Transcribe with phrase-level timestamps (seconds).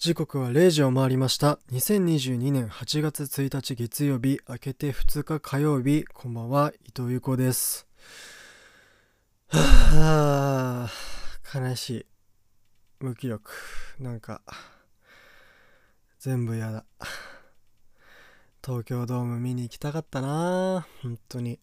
[0.00, 1.58] 時刻は0時を回りました。
[1.72, 7.86] 2022年8月1日月曜日明けて2日火曜日こんばんは伊藤優子です。
[9.50, 10.90] はあ
[11.54, 12.06] 悲しい
[13.00, 13.52] 無気力。
[13.98, 14.40] なんか
[16.18, 16.86] 全部やだ。
[18.64, 21.02] 東京ドーム見に行きたかったなぁ。
[21.02, 21.60] 本当に。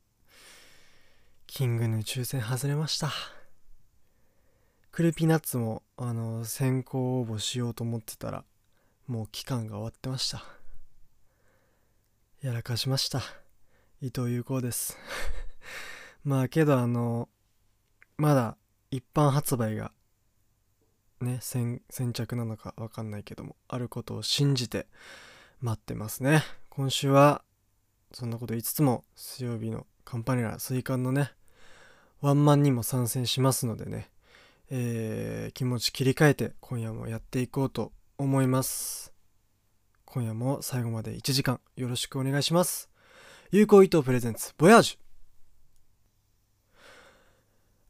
[1.48, 3.10] キングの抽選外れました。
[4.98, 8.44] クルピナッツもあの先行応募しようと思ってたら
[9.06, 10.44] もう期間が終わってました。
[12.42, 13.22] やらかしました。
[14.02, 14.98] 伊藤優子です。
[16.26, 17.30] まあけどあの
[18.18, 18.58] まだ
[18.90, 19.92] 一般発売が
[21.22, 24.88] ね先着なのか分かんないけどもあることを信じて
[25.62, 26.42] 待ってますね。
[26.72, 27.44] 今週は
[28.14, 31.34] そんなこと言いつつも水曜日のカンパネラ水管のね
[32.20, 34.10] ワンマンにも参戦しますのでね
[34.70, 39.14] えー、気持ち切り替えて今夜もやっていこうと思います。
[40.06, 42.90] 今夜も最後まで1時間よろしくお願いします。
[43.52, 44.98] 有効伊藤プレゼンツボヤージ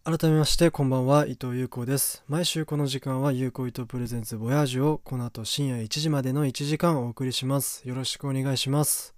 [0.05, 0.17] ュ。
[0.17, 2.23] 改めましてこんばんは伊藤優子です。
[2.27, 7.85] 毎週この時間は有効伊藤プレゼンツボヤージュをこの後深夜1時までの1時間お送りします。
[7.87, 9.16] よろしくお願いします。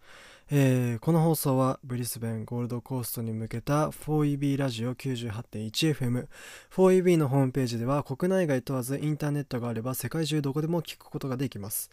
[0.51, 6.27] えー、この放送はブリスベンゴールドコーストに向けた 4EB ラジオ 98.1FM
[6.71, 11.91] 4EB のホームページでは国内外問わずインターネットがあれば世界中どこでも聞くことができます。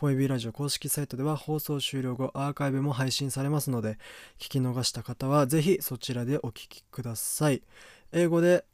[0.00, 3.98] 4EB ラジオ公式サイトでは放送終了後アーカイブも配信されますので
[4.38, 7.62] 聞き逃した方はぜひそちらでお聞きください。
[8.12, 8.64] 英語で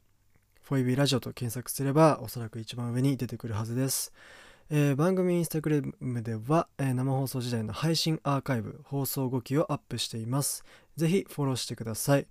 [0.69, 4.13] 4EB ラジオと検索すればおそらく一番上に出てくるはずです。
[4.71, 10.65] えー、番組インスタグラムでは、えー、生放送時代の配信アーカイブ、放送後期をアップしています。
[10.95, 12.25] ぜひフォローしてください。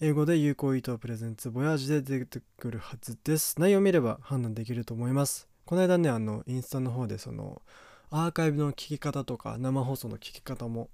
[0.00, 3.60] 英語で有効意図プレゼンツボヤージで出てくるはずです。
[3.60, 5.48] 内容を見れば判断できると思います。
[5.64, 7.62] この間ね、あの、インスタの方でその、
[8.10, 10.88] アーカイブの聞き方とか、生放送の聞き方も、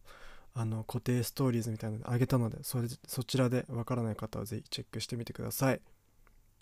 [0.54, 5.82] あの、固定ストーリーズみたいなのあげたので、それそちらでわからない方はぜひチェックしてみてください。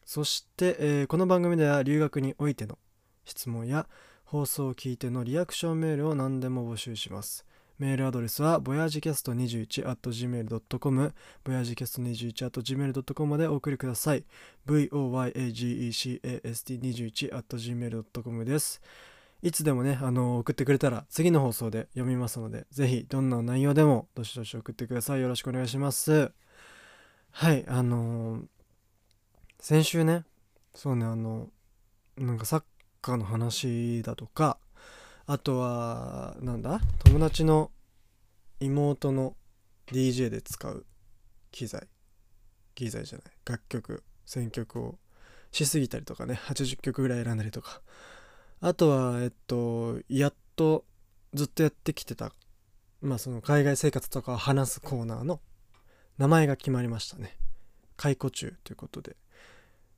[0.04, 2.76] そして、えー、この番組では留学においての
[3.24, 3.86] 質問や
[4.26, 7.46] 放送を聞いてのリアクションメールを何でも募集します。
[7.78, 11.14] メールアドレスは、ボヤージキャスト21 at gmail.com、
[11.44, 14.24] ボヤージキャスト21 at gmail.com までお送りください。
[14.66, 18.82] voyagecast21 at gmail.com です。
[19.42, 25.20] いつでもね、あの、送ってくれたら次の放送で読みますので、ぜひどんな内容でもどしどし送ってください。
[25.20, 26.32] よろしくお願いします。
[27.30, 28.42] はい、あのー、
[29.60, 30.24] 先週ね、
[30.74, 31.48] そうね、あの、
[32.16, 32.64] なんかサッ
[33.06, 34.58] カの話だとか
[35.26, 37.70] あとはなんだ友達の
[38.58, 39.36] 妹の
[39.86, 40.84] DJ で使う
[41.52, 41.86] 機材。
[42.74, 43.32] 機材じゃない。
[43.44, 44.98] 楽曲選曲を
[45.52, 46.40] しすぎたりとかね。
[46.46, 47.80] 80曲ぐらい選んだりとか。
[48.60, 50.84] あとはえっとやっと
[51.34, 52.32] ずっとやってきてた
[53.00, 55.40] まあその海外生活とかを話すコーナーの
[56.18, 57.36] 名前が決まりましたね。
[57.96, 59.16] 解雇中ということで。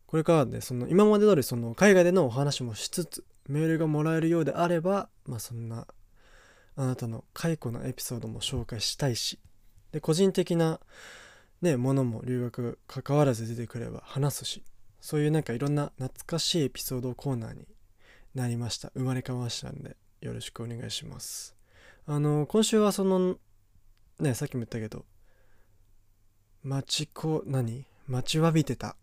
[0.08, 5.86] これからねその今まで通りその海外でのお話もしつつメールがもらえるようであればまあそんな
[6.76, 9.38] あなたの解雇のエピソードも紹介したいし
[9.92, 10.80] で個人的な
[11.60, 14.64] ねものも留学関わらず出てくれば話すし
[15.00, 17.66] そういうなんかいろんな懐かしいエピソードコーナーに
[18.34, 18.90] なりました。
[18.94, 21.54] 生まれ変わりましたんでよろしくお願いします。
[22.06, 23.36] あの今週はその
[24.20, 25.04] ねさっきも言ったけど
[26.62, 27.84] 待ちこ何？
[28.06, 28.96] 待ちわびてた。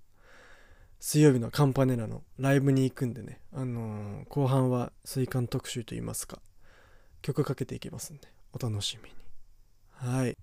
[1.08, 6.40] 水曜日のカンパネラのライブに行くんでね、あのー、後半は水管特集といいますか、
[7.22, 9.16] 曲かけていきますんで、お楽しみに。
[9.92, 10.36] はい。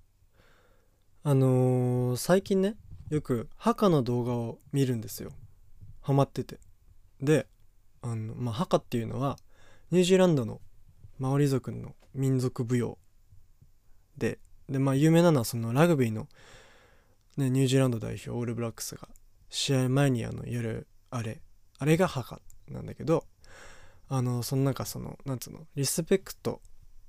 [1.24, 2.76] あのー、最近ね、
[3.10, 5.32] よく墓の動画を見るんですよ。
[6.00, 6.60] ハマってて。
[7.20, 7.48] で、
[8.00, 9.38] あの、まあ、墓っていうのは、
[9.90, 10.60] ニュージーランドの
[11.18, 12.98] マオリ族の民族舞踊
[14.16, 16.28] で、で、まあ、有名なのはそのラグビーの、
[17.36, 19.08] ね、ニュージーランド代表オールブラックスが
[19.52, 21.42] 試合前にあの夜あれ
[21.78, 22.40] あれが墓
[22.70, 23.26] なんだけど
[24.08, 26.62] あのその中そのなんつうのリスペクト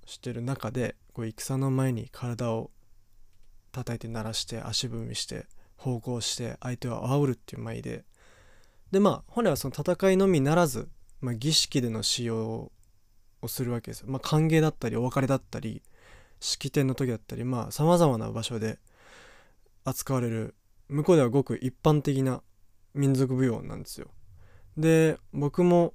[0.05, 2.69] してる中でこう戦の前に体を
[3.71, 5.45] 叩いて鳴らして足踏みして
[5.77, 8.03] 方向して相手を煽るっていう舞で
[8.91, 10.89] でまあ本来はその戦いのみならず、
[11.21, 12.71] まあ、儀式での使用
[13.41, 14.07] をするわけですよ。
[14.09, 15.81] まあ、歓迎だったりお別れだったり
[16.41, 18.79] 式典の時だったりまあさまざまな場所で
[19.85, 20.55] 扱われる
[20.89, 22.41] 向こうではごく一般的な
[22.93, 24.07] 民族舞踊なんですよ。
[24.77, 25.93] で僕も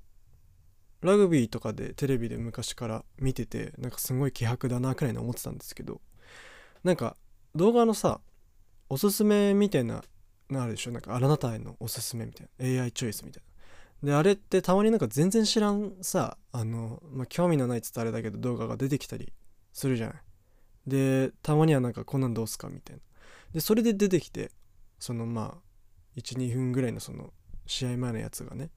[1.01, 6.01] ラグビーとかでテレビで昔から見ててなんかすごい気迫だなくらいに思ってたんですけど
[6.83, 7.17] なんか
[7.55, 8.21] 動画のさ
[8.89, 10.03] おすすめみたいな
[10.51, 10.93] のあるでしょ？
[10.93, 13.43] なんかあなたへのおすすめみたいな AI チョイスみたい
[14.03, 14.09] な。
[14.09, 19.33] であれってたまになんか全然知らんさあの、まあ、興味のないっつったあれだけど動画が出てきたり
[19.73, 20.17] するじゃない。
[20.87, 23.03] でたまにはなんかこんなんどうすかみたいな。
[23.53, 24.51] でそれで出てきて
[24.99, 27.33] そのまあ12分ぐらいのその
[27.67, 28.71] 試合前のやつがね。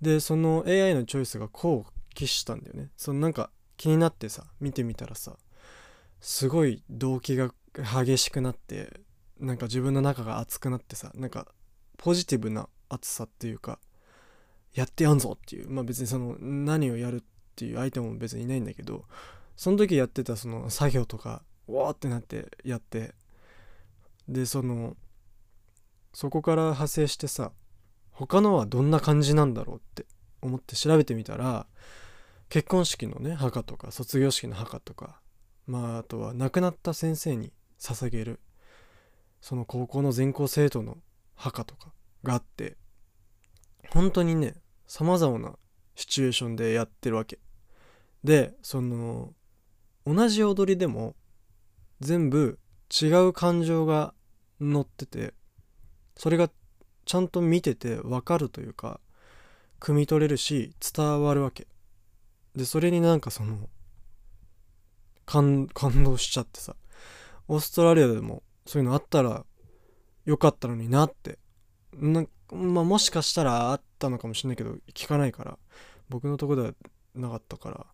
[0.00, 2.90] でその AI のチョイスがこう期したんだよね。
[2.96, 5.36] そのなんか気になってさ見てみたらさ
[6.20, 9.00] すごい動機が激しくなって
[9.38, 11.46] なんか自分の中が熱くなってさなんか
[11.98, 13.78] ポジティブな熱さっていうか
[14.74, 15.70] やってやんぞっていう。
[15.70, 17.22] まあ別にその何をやるっ
[17.54, 19.04] ていう相手も別にいないんだけど
[19.56, 23.14] その時やってたその作業とかわーってなってやって
[24.28, 24.96] でその
[26.16, 27.52] そこから派生してさ
[28.10, 30.06] 他のはどんな感じなんだろうって
[30.40, 31.66] 思って調べてみたら
[32.48, 35.20] 結婚式のね墓とか卒業式の墓とか
[35.66, 38.40] まああとは亡くなった先生に捧げる
[39.42, 40.96] その高校の全校生徒の
[41.34, 41.92] 墓とか
[42.22, 42.78] があって
[43.90, 44.54] 本当にね
[44.86, 45.52] さまざまな
[45.96, 47.40] シチュエーションでやってるわけ。
[48.24, 49.34] でその
[50.06, 51.14] 同じ踊りでも
[52.00, 52.58] 全部
[52.90, 54.14] 違う感情が
[54.58, 55.34] 乗ってて
[56.16, 56.50] それが
[57.04, 59.00] ちゃんと見てて分かるというか
[59.80, 61.66] 汲み取れるし伝わるわけ。
[62.54, 63.68] でそれになんかその
[65.26, 65.68] 感
[66.04, 66.74] 動しちゃってさ。
[67.48, 69.44] オーストラリアでもそういうのあったら
[70.24, 71.38] よかったのになって。
[71.92, 75.58] なまあもしかしたらあったのかもしれないけど聞かないから。
[76.08, 76.72] 僕のとこでは
[77.14, 77.86] なかったから。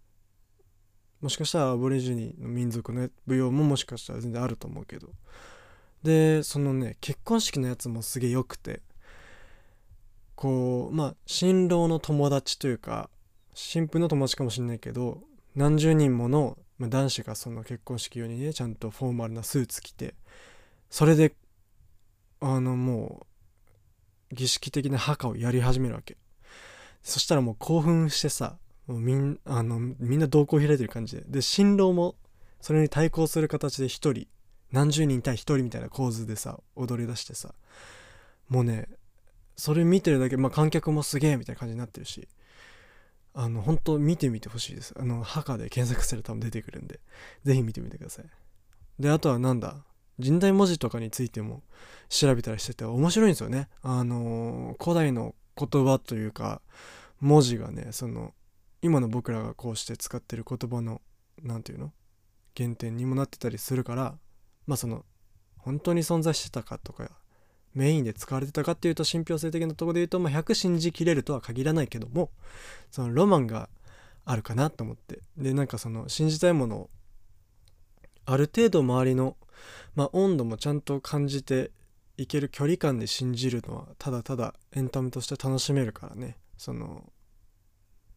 [1.21, 5.09] もしかしたらアボリジニの民族の舞踊ももしかしたら全然あると思うけど。
[6.03, 8.81] でそのね結婚式のやつもすげえ良くて。
[10.43, 13.09] こうまあ新郎の友達というか
[13.55, 15.21] 新婦の友達かもしれないけど
[15.55, 20.15] 何十人もの、まあ、男子がその結婚式用にねちゃんとフォーマルなスーツ着て
[20.91, 21.37] それで
[22.41, 23.25] あのも
[24.33, 26.17] う儀式的な墓をやり始めるわけ。
[27.05, 28.57] そしたらもう興奮してさ
[28.89, 31.23] もうみんあのみんな瞳孔開いてる感じで。
[31.29, 32.17] で新郎も
[32.61, 34.27] それに対抗する形で一人
[34.73, 37.55] 何十人対一人みたいな構図でさ踊り出してさ。
[38.49, 38.89] もうね
[39.57, 42.29] それ見てるだけ、まあ、観客もすげえみたいな感じになってるし。
[43.35, 44.93] あの本当見てみてほしいです。
[44.99, 47.01] あの墓で検索すると多分出てくるんで。
[47.45, 48.27] ぜひ見てみてください。
[48.99, 49.87] であとはなんだ？
[50.23, 51.63] 神代文字とかについても
[52.11, 53.71] 調べたりしてて面白いんですよね。
[53.81, 56.61] あの古代の言葉というか
[57.21, 58.35] 文字がねその
[58.83, 61.01] 今の僕らがこうして使ってる言葉の
[61.43, 61.93] 何て言うの？
[62.55, 64.19] 原点にもなってたりするから
[64.67, 65.05] まあその
[65.59, 67.11] 本当に存在してたかとか
[67.75, 72.31] メインで使われてたかっていうと信憑性的なところで言うと、まあ、100信じきれるとは限らないけども
[72.91, 73.69] そのロマンが
[74.25, 75.21] あるかなと思って。
[75.37, 76.91] でなんかその信じたいものを
[78.25, 79.37] ある程度周りの、
[79.95, 81.73] まあ、温度もちゃんと感じて
[82.17, 86.37] いける距離感で信じるのはただただエンタメとして楽しめるからね。
[86.57, 87.11] その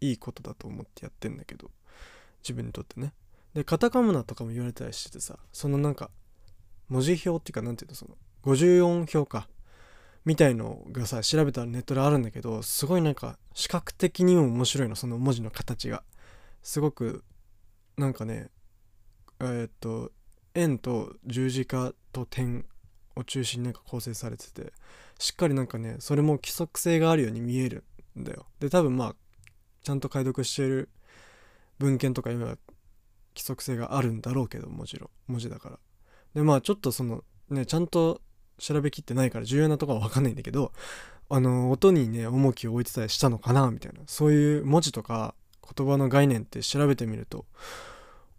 [0.01, 1.71] いいことだと思ってやってんだけど
[2.43, 3.13] 自分にとってね。
[3.53, 6.11] でカタカムナとかも言われたりしててさそのなんか
[6.89, 9.47] 文字表っていうか何て言うのその54票か
[10.23, 16.03] みたいのがさ調べたらネットであるんだけどすごいなんか視覚的にも面白いのその文字の形が。
[16.65, 17.23] すごく
[17.95, 18.49] なんかね
[19.39, 20.11] えー、っと
[20.55, 22.65] 円と十字架と点
[23.15, 24.73] を中心になんか構成されてて
[25.19, 27.83] しっかりなんかねそれも規則性があるように見える
[28.19, 28.47] んだよ。
[28.59, 29.15] で多分まあ
[29.83, 30.89] ちゃんと解読してる
[31.77, 32.57] 文献とか今規
[33.37, 35.79] 則性があるんだろうけどもちろん文字だから。
[36.35, 38.21] でまあちょっとそのねちゃんと
[38.59, 40.71] 調べきってないから重要なとこは分かんないんだけど
[41.29, 44.01] あの音にね重きを置いてたりしたのかなみたいな。
[44.05, 45.33] そういう文字とか
[45.75, 47.45] 言葉の概念って調べてみると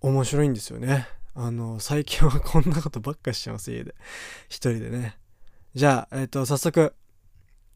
[0.00, 1.08] 面白いんですよね。
[1.34, 3.94] あの最近はこんなことばっかしちゃいます家で。
[4.48, 5.18] 一人でね。
[5.74, 6.94] じゃあえっ、ー、と早速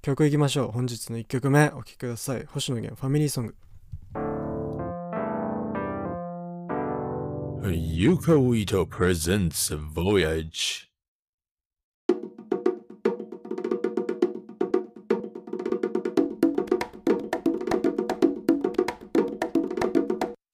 [0.03, 0.71] 曲いきましょう。
[0.71, 2.45] 本日の1曲目お聴きください。
[2.47, 3.57] 星野源ファミリーソング。
[7.63, 10.89] Yuko Ito presents Voyage.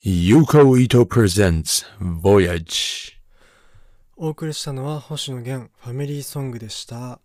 [0.04, 3.14] Yuko Ito presents Voyage.
[4.16, 7.20] お送りしたのは星野源ファミリーソングでした。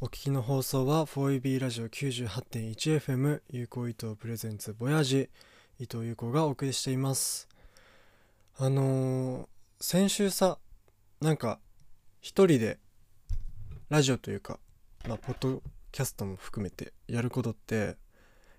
[0.00, 5.30] お聞きの放送は 4EB ラジオ 98.1FM 有効伊藤プレゼンツボヤジ
[5.78, 7.49] 伊藤有効がお送りしています。
[8.62, 9.46] あのー、
[9.80, 10.58] 先週さ
[11.22, 11.60] なんか
[12.20, 12.78] 一人で
[13.88, 14.58] ラジオというか
[15.08, 17.96] まあポッドキャストも含めてやることって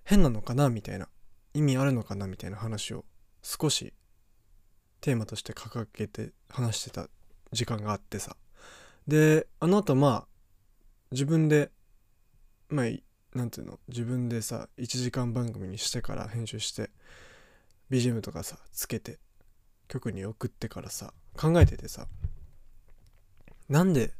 [0.02, 1.06] 変なのかなみたいな
[1.54, 3.04] 意味あるのかなみたいな話を
[3.44, 3.92] 少し
[5.00, 7.06] テーマとして掲げて話してた
[7.52, 8.36] 時間があってさ。
[9.06, 10.26] であの後まあ
[11.12, 11.70] 自分で
[12.70, 16.90] まあなんていうの自分でさ1時間番組にしてから編集して
[17.88, 19.20] BGM とかさつけて
[19.88, 22.06] 局に送ってからさ考えててさ
[23.68, 24.14] なんで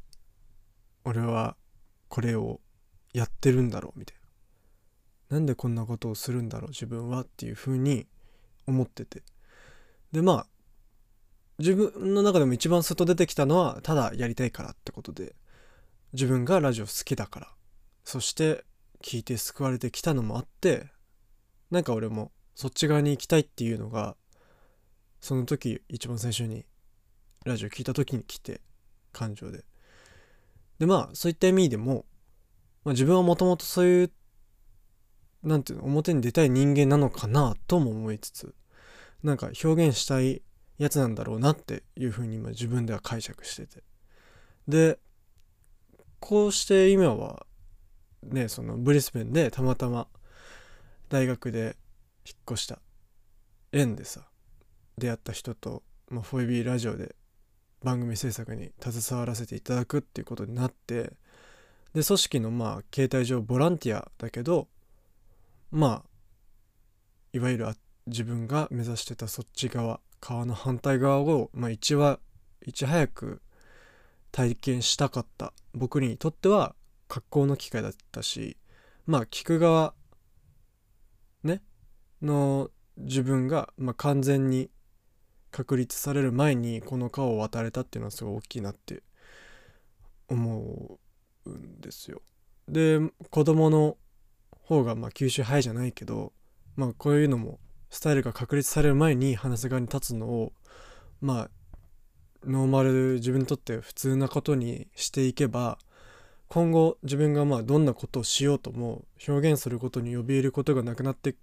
[1.05, 1.57] 俺は
[2.09, 2.61] これを
[3.13, 4.17] やってるんだろうみたい
[5.31, 5.37] な。
[5.37, 8.07] なんでこんなことをするんだろう自分はっていうふうに
[8.67, 9.23] 思ってて。
[10.13, 10.47] でまあ
[11.59, 15.35] 自分の中でも一番外出てきたのはただやりたいからってことで
[16.13, 17.49] 自分がラジオ好きだから。
[18.05, 18.65] そして
[19.03, 20.87] 聞いて救われてきたのもあって
[21.71, 24.17] なんか俺もそっち側に行きたいっていうのが
[25.23, 26.67] その時一番最初に
[27.47, 28.61] ラジオ聞いた時に来て
[29.13, 29.65] 感情で。
[30.81, 32.05] でまあそういった意味でも、
[32.85, 34.13] まあ、自分はもともとそういう
[35.45, 38.55] なんていうの表に出たい人間なのかなとも思いつつ
[39.23, 40.43] なんか表現したい
[40.79, 43.83] やつなんだろうなっていうふうに今自分では解釈してて。
[44.67, 44.99] で
[46.19, 47.47] こうして今は
[48.25, 50.09] ねそのブリスベンでたまたま
[51.09, 51.77] 大学で
[52.27, 52.81] 引っ越した
[53.73, 54.27] 縁でさ
[54.99, 57.15] 出会った人と、まあ、4B ラジオで
[57.83, 61.13] 番組制作に携わらせていただくっていうことになって
[61.95, 64.69] で組織のまあ携帯上ボランティアだけど
[65.71, 66.09] まあ
[67.33, 67.67] いわゆる
[68.07, 72.19] 自分が目指してたそっち側川の反対側を、まあ、一話
[72.65, 73.43] いち早く
[74.31, 76.75] 体験したかった僕にとっては
[77.09, 78.57] 格好の機会だったし
[79.07, 79.95] まあ聞く側
[81.43, 81.63] ね
[82.23, 84.71] の自分が、まあ、完全に
[85.53, 89.03] 確立される前にこの川を渡れたっていうのはすごい大きいなって
[90.29, 90.99] 思
[91.45, 92.23] うんですよ。
[92.69, 92.99] で
[93.31, 93.97] 子供の
[94.63, 96.33] 方がまあ吸収早いじゃないけど
[96.75, 100.53] まあこういうのもスタイルが確立される前に話す側に立つのを
[101.21, 101.51] まあ
[102.45, 105.79] ノーマル自分にとって普通なことにしていけば
[106.49, 111.35] 今後自分がまあどんなことをしようとも表現することに呼び入れることがなくなってい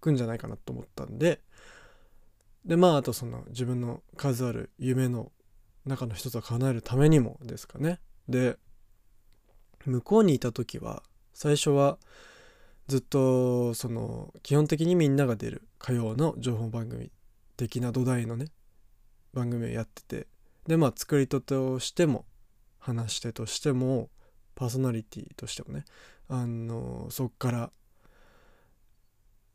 [0.00, 1.40] くんじゃないかなと思ったんで
[2.66, 5.30] でまああとその自分の数ある夢の
[5.86, 8.00] 中の一つを叶えるためにもですかね。
[8.28, 8.58] で
[9.84, 11.98] 向こうにいた時は最初は
[12.88, 17.12] ずっとその基本的にみんなが出る火曜の情報番組
[17.56, 18.46] 的な土台のね
[19.32, 20.26] 番組をやってて
[20.66, 22.24] でまあ作り手としても
[22.80, 24.10] 話し手としても
[24.56, 25.84] パーソナリティとしてもね
[26.28, 27.70] あのそっから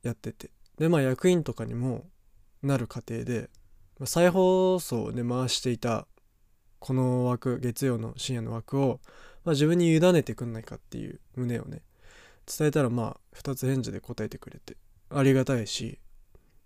[0.02, 0.50] やってて。
[0.78, 2.06] でまあ役員とかにも
[2.64, 3.50] なる過程で
[4.06, 6.08] 再放送で回していた
[6.80, 9.00] この枠月曜の深夜の枠を、
[9.44, 11.82] まあ、自分に委ねてくんないかっていう旨をね
[12.46, 14.78] 伝えたらまあ2つ返事で答えてくれて
[15.10, 16.00] ありがたいし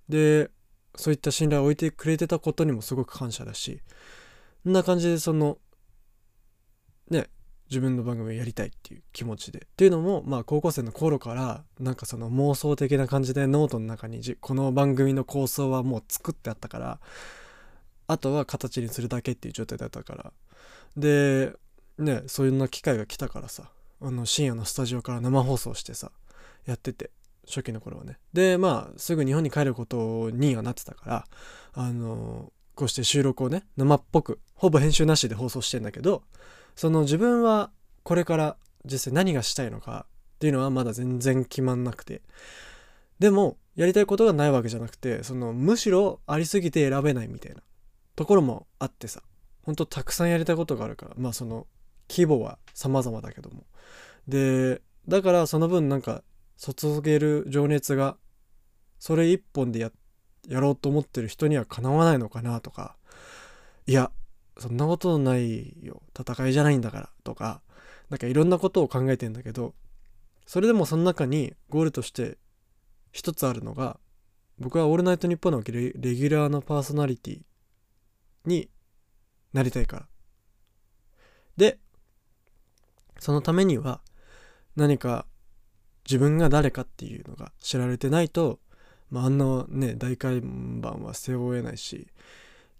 [0.07, 0.49] で
[0.95, 3.81] そういった信頼を置いてくれてたことにもすごく感謝だし
[4.63, 5.57] そんな感じでその
[7.09, 7.27] ね
[7.69, 9.59] 自分の番組をやりたいっていう気持ちで。
[9.59, 16.99] っていうのもまあ高校生の頃からなんかその妄想的な感じでノートの中にこの番組の構想はもう作ってあったから
[18.07, 20.33] あとは形にするだけっていう状態だったから。
[20.95, 21.53] で
[21.97, 26.11] ねそういうな機会が来たからさあの深夜のスタジオから生放送してさ
[26.65, 27.11] やってて
[27.47, 28.17] 初期の頃はね。
[28.33, 31.27] でまあすぐ日本に帰ることにはなってたから
[31.73, 36.23] あのこうして収録をね生っぽくほぼ編集なしで放送してんだけど
[36.75, 37.71] その自分は
[38.03, 40.05] これから実際何がしたいのか
[40.35, 42.21] っていうのはまだ全然決まんなくて。
[43.19, 47.61] でもやりたいことがないわけじゃなくてそのむしろありすぎて選べないみたいな
[48.15, 49.21] ところもあってさ。
[49.63, 51.13] ほんとたくさんやりたいことがあるから。
[51.17, 51.65] まあその
[52.09, 53.65] 規模は様々だけども。
[54.27, 56.23] でだからその分なんか
[56.57, 58.17] 注げる情熱が
[58.99, 59.91] それ一本でや
[60.47, 62.95] やろうと思ってる人にはかなわないのかなとか。
[63.87, 64.11] いや
[64.57, 66.01] そんなことないよ。
[66.17, 67.09] 戦いじゃないんだから。
[67.23, 67.61] とか
[68.09, 69.73] なんかいろんなことを考えてんだけど
[70.45, 72.37] それでもその中にゴールとして
[73.11, 73.99] 一つあるのが
[74.59, 77.41] 僕は「オールナイトニッポン」のレギュラーのパーソナリティ
[78.45, 78.69] に
[79.53, 80.07] なりたいから。
[81.57, 81.79] で
[83.19, 84.01] そのためには
[84.75, 85.25] 何か
[86.05, 88.59] 自分が誰かっていうのが知られてないと、
[89.09, 92.07] まあ、あんなね大看板は背負えないし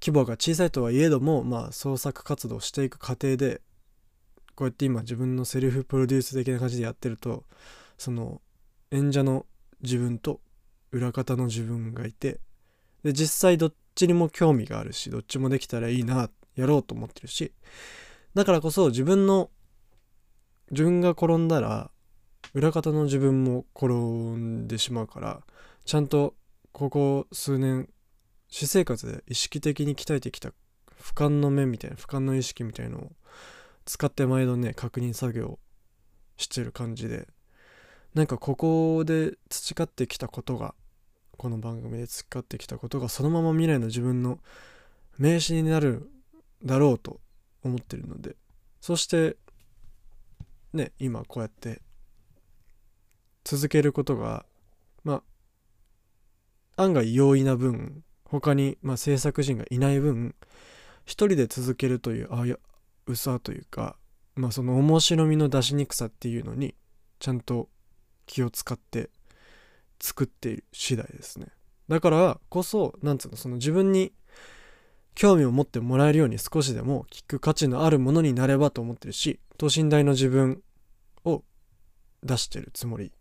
[0.01, 3.61] 規模が小さいとはいえども、まあ、創作活動していく過程で
[4.55, 7.43] こうやって今自分のセルフプロデュース的な感じでやってると
[7.97, 8.41] その
[8.91, 9.45] 演者の
[9.81, 10.39] 自分と
[10.91, 12.39] 裏方の自分がいて
[13.03, 17.53] で実際どっちにも興味があるしどっちもできたらいいなやろうと思ってるし
[18.33, 19.49] だからこそ自分の
[20.71, 21.91] 自分が転んだら
[22.53, 25.41] 裏方の自分も転んでしまうから
[25.83, 26.35] ちゃんと
[26.71, 27.89] ここ数年
[28.55, 30.53] 私生活で意識的に鍛えてきた
[30.97, 33.11] 俯瞰の目みたいな俯瞰の意識みたいのを
[33.83, 35.59] 使って毎度ね確認作業
[36.37, 37.27] してる感じで
[38.13, 40.73] なんかここで培ってきたことが
[41.37, 44.39] この番組で培ってきたことがそのまま未来の自分の
[45.17, 46.09] 名刺になる
[46.63, 47.19] だろうと
[47.61, 48.37] 思ってるので
[48.79, 49.35] そして
[50.71, 51.81] ね今こうやって
[53.43, 54.45] 続けることが
[55.03, 55.21] ま
[56.77, 60.35] あ案外容易な分他に、まあ、制作陣がいない分
[61.05, 62.57] 一人で続けるというあや
[63.07, 63.95] うさというか
[64.35, 66.75] まあその面白みの出しにくさっていうのに
[67.19, 67.69] ちゃんと
[68.25, 69.09] 気を使って
[69.99, 71.47] 作っている次第ですね。
[71.87, 74.11] だからこそなんつうのその自分に
[75.13, 80.61] 興味を持ってもらえるように少しでも聞く価値のあるものになればと思ってるし等身大の自分
[81.23, 81.43] を
[82.23, 83.11] 出してるつもり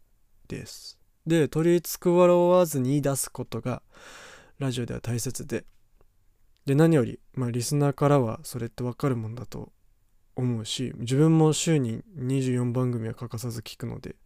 [0.49, 0.99] です。
[1.27, 3.83] で取り繕わずに出すことが
[4.65, 5.67] ラジオでは大切で。
[6.65, 9.71] で何より、まあ、リスナーからはそれって分かるもんだと
[10.35, 14.17] 思うし自分も週に24番組は欠かさず聞くので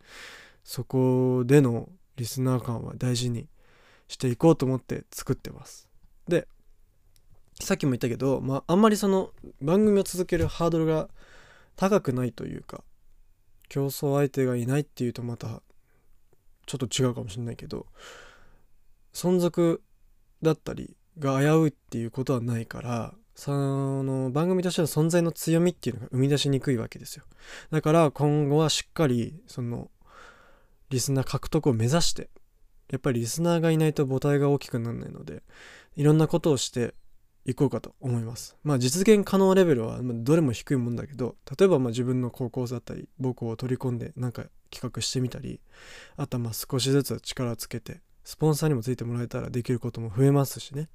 [0.62, 3.48] そこでのリスナー感は大事に
[4.06, 5.88] していこうと思って作ってます。
[6.28, 6.46] で
[7.60, 9.30] さっきも言ったけど、まあ、あんまりその
[9.60, 11.08] 番組を続けるハードルが
[11.74, 12.84] 高くないというか
[13.68, 15.62] 競争相手がいないっていうとまた
[16.66, 17.86] ちょっと違うかもしれないけど
[19.12, 19.82] 存続
[20.42, 23.52] だったりが危ういっていうことはないからそ
[24.02, 27.24] の番組としての存在の強みっていうのが生み出しにくいわけですよ。
[27.70, 29.90] だから今後はしっかりその
[30.90, 32.30] リスナー獲得を目指して
[32.90, 35.44] やっぱりリスナーがいないと母体が大きくならないので
[35.94, 36.94] いろんなことをして
[37.44, 38.56] いこうかと思います。
[38.64, 45.60] まあ実現可能レベルはどれも低いもんだけど例えばま自分の高校だったり母校を取り込んでなんか企画してみたり
[46.16, 50.90] あとはまあ少しずつ力をつけてスポンサーにもついてもらえたらできることも増えますしね。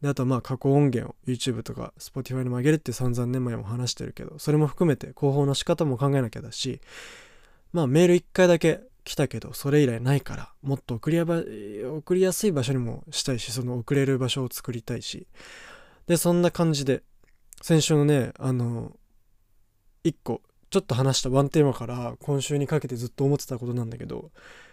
[0.00, 6.80] であとはまあ過去音源を YouTube とか Spotify にも上げるって散々年前も話してるけどそれも含めて広報の仕方も考えなきゃだし
[7.74, 11.42] まあメール1回だけ来たけどそれ以来ないからもっと送りやば
[11.98, 15.26] 送りやすい場所にもしたいしその送れる場所を作りたいし。
[16.06, 17.02] でそんな感じで
[17.60, 18.96] 先週のねあの
[20.04, 24.30] 1個ちょっと話したワンテーマから今週にかけてずっと思ってたことなんだけど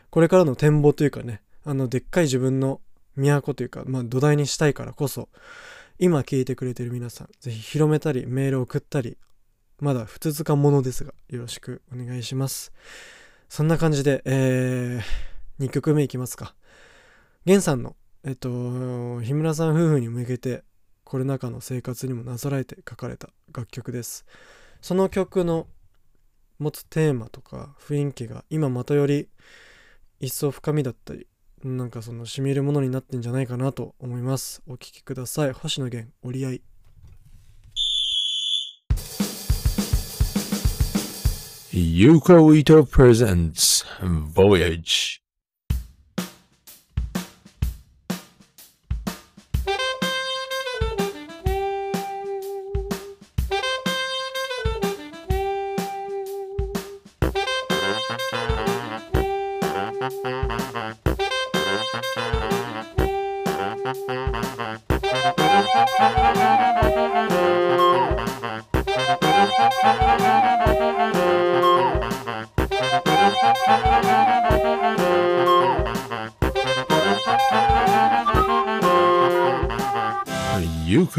[0.09, 2.81] これからの展望というかねあのでっかい自分の
[3.15, 5.29] 都というか、まあ、土台にしたいからこそ
[5.99, 9.17] 今聞いてくれてる皆さん是非広めたりメール送ったり
[9.79, 12.71] まだ不続かものですがよろしくお願いします。
[13.49, 16.55] そんな感じで、えー、2曲目いきますか。
[17.45, 20.63] 源さんのえっと日村さん夫婦に向けて
[21.03, 24.25] コロナ禍の生活にもなぞらえて書かれた楽曲です。
[24.81, 25.67] その曲の
[26.59, 29.29] 持つテーマとか雰囲気が今またより
[30.19, 31.27] 一層深みだったり
[31.63, 34.61] なんかその染みるものになってんじゃないかなと思います。
[34.67, 35.51] お聴きください。
[35.51, 36.11] 星野源。
[36.23, 36.61] 折り合い
[41.73, 45.21] Yuko Ito presents Voyage.
[60.01, 60.70] ユカ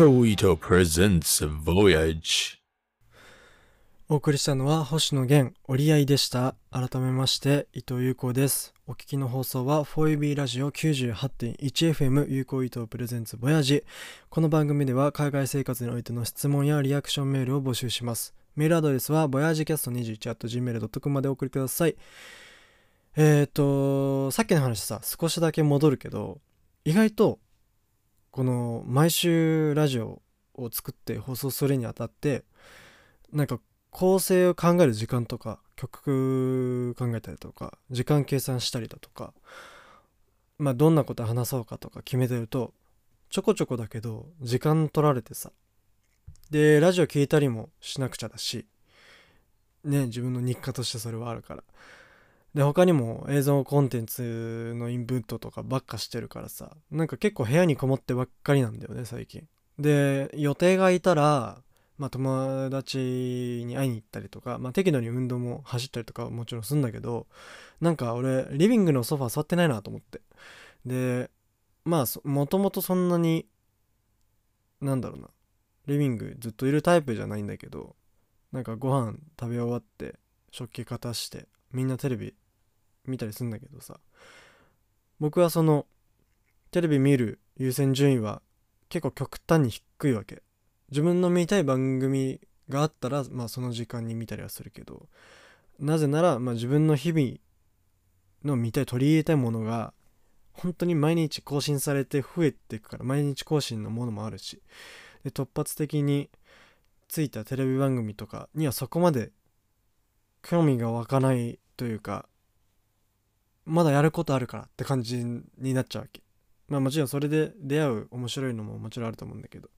[0.07, 2.42] ウイト presents Voyage
[4.12, 6.55] お送りしたのは星野源折り合いでした。
[6.70, 8.75] 改めまして伊藤優子です。
[8.87, 13.85] お聞きの放送は 4UB ラジオ 98.1FM 有効伊藤プレゼンツボヤジ
[14.29, 18.35] この番組では海外生活においての質問やリアクションメールを募集します。
[18.55, 21.96] メールアドレスは voyagecast21.gmail.com までお送りください。
[23.16, 26.38] えっ、ー、とさっきの話さ少しだけ戻るけど
[26.85, 27.38] 意外と
[28.31, 30.20] この毎週ラジオ
[30.55, 32.44] を作って放送するにあたって
[33.33, 33.59] なんか
[33.93, 39.35] 構成を考える時間とか曲考えたりとか時間計算したりだとか
[40.59, 42.73] まあどんなこと話そうかとか決めてると
[43.29, 45.53] ちょこちょこだけど時間取られてさ
[46.51, 48.67] でラジオ聞いたりもしなくちゃだし
[49.85, 51.63] ね自分の日課としてそれはあるから。
[52.55, 59.47] で他にも映像コンテンツのインプットとかばっかしてるからさなんか結構部屋にこもってばっかりなんだよね最近。
[59.79, 61.63] で予定がいたら
[61.99, 62.99] まあ友達
[63.67, 67.27] に会いに行ったりとかまあ適度に運動も走ったりとかもちろんするんだけど
[67.81, 70.21] なんか俺リビングのソファー座ってないなと思って。
[70.85, 71.31] で
[71.85, 73.47] まあもともとそんなに
[74.81, 75.29] なんだろうな
[75.87, 77.95] リビングずっといるタイプじゃないんだけど
[78.53, 80.17] なんかご飯食べ終わって
[80.51, 82.35] 食器片してみんなテレビ
[83.07, 83.99] 見たりするんだけどさ
[85.19, 85.87] 僕はその
[86.71, 88.43] テレビ見る優先順位は
[88.89, 90.43] 結構極端に低いわけ。
[90.93, 95.09] 自分の見たい番組があったらまあその時間に見たりはするけど
[95.81, 97.39] なぜなら、まあ、自分の日々
[98.45, 99.95] の見たい取り入れたいものが
[100.53, 104.61] 本当に毎日更新されて増えていくから毎日更新のものもあるし
[105.25, 106.29] で突発的に
[107.09, 109.33] ついたテレビ番組とかにはそこまで
[110.43, 112.29] 興味が湧かないというか
[113.65, 116.21] まだやることあるからって感じになっちゃうわけ。
[116.69, 119.69] まあもちろんそれで出会う面白いのももちろんあると思うんだけど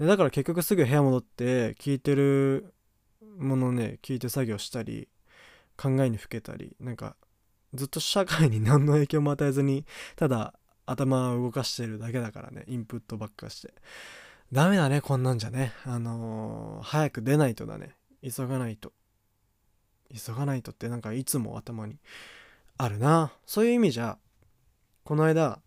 [0.00, 2.72] でだから結局すぐ部屋戻って聞いてる
[3.38, 5.08] ものね聞いて作業したり
[5.76, 7.16] 考えにふけたりなんか
[7.74, 9.84] ずっと社会に何の影響も与えずに
[10.16, 10.54] ただ
[10.86, 13.74] 頭を動かしてるだけだからねインプットばっかして。
[14.52, 15.72] ダメだねこんなんじゃね。
[15.84, 17.94] あのー早く出ないとだね。
[18.22, 18.92] 急がないと。
[20.12, 22.00] 急がないとってなんかいつも頭に
[22.76, 23.32] あるな。
[23.46, 24.18] そういう意味じゃ
[25.04, 25.60] この間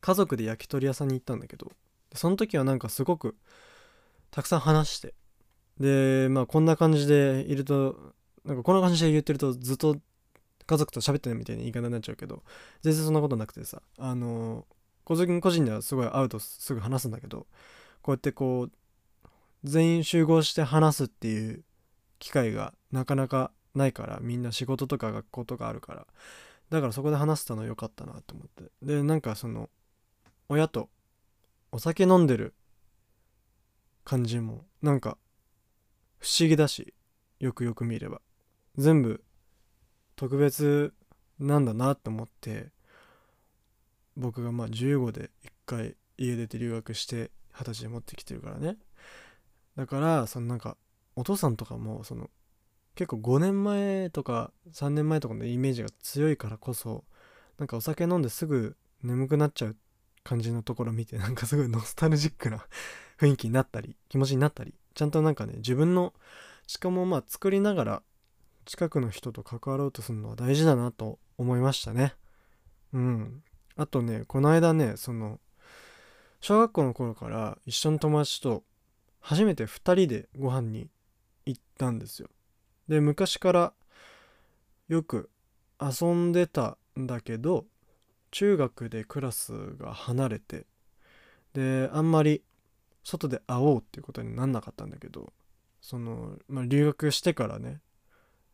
[0.00, 1.70] 家族で焼き鳥屋さんに行ったんだけど
[2.16, 3.36] その時はなんかすごく
[4.30, 5.14] たくさん話して
[5.78, 9.96] でまあこんな感じでいるとなんかこんな感じで言ってるとずっと
[10.66, 12.42] 家族と喋ってるみたいな言い方になっちゃうけど
[12.82, 14.66] 全然そんなことなくてさあの
[15.04, 17.46] 個人個人ではすごい会うとすぐ話すんだけど
[18.02, 18.72] こうやってこう
[19.64, 21.64] 全員集合して話すっていう
[22.18, 26.06] 機会がなかなかないからみんな仕事とか学校とかあるから
[26.70, 28.70] だからそこで話せたの良かったなと思って。
[28.82, 29.70] でなんかその
[30.48, 30.88] 親と
[31.72, 32.54] お酒飲んでる
[34.04, 35.18] 感じもなんか
[36.18, 36.94] 不思議だし
[37.40, 38.20] よくよく見れば。
[38.76, 39.24] 全部
[40.16, 40.92] 特別
[41.38, 42.70] なんだなって思って
[44.16, 48.76] 僕がまあ15で1回家出て留学して二十歳で持ってきてるからね。
[49.76, 50.76] だからそのなんか
[51.16, 52.30] お父さんとかもその
[52.94, 57.04] 結構5年前とか3年前とかのイメージが強いからこそ
[57.58, 59.76] なんかお酒飲んですぐ眠くなっちゃう
[60.26, 62.66] 感じのところ見てなんかすごいノスタルジックな
[63.16, 66.12] 雰囲気になったり気持ちになったりちゃんとなんかね自分の
[66.66, 68.02] しかもまあ作りながら
[68.64, 72.14] 近くの人と関わろうとするのは大事だなと思いましたね。
[72.92, 73.44] うん。
[73.76, 75.38] あとねこの間ねその
[76.40, 78.64] 小学校の頃から一緒の友達と
[79.20, 80.88] 初めて2人でご飯に
[81.44, 82.28] 行ったんですよ。
[82.88, 83.72] で昔から
[84.88, 85.30] よく
[85.80, 87.66] 遊んでたんだけど
[88.36, 90.66] 中学でクラスが離れて
[91.54, 92.42] であんまり
[93.02, 95.32] 外で会おうっていうことになんなかったんだけど
[95.80, 97.80] その、まあ、留学してからね、